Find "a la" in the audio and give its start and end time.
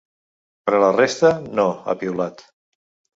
0.77-0.87